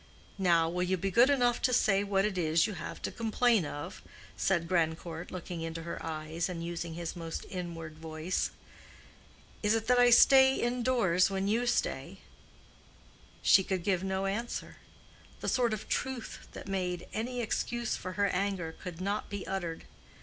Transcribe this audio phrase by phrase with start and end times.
[0.39, 3.65] "Now, will you be good enough to say what it is you have to complain
[3.67, 4.01] of?"
[4.35, 8.49] said Grandcourt, looking into her eyes, and using his most inward voice.
[9.61, 12.17] "Is it that I stay indoors when you stay?"
[13.43, 14.77] She could give no answer.
[15.39, 19.83] The sort of truth that made any excuse for her anger could not be uttered.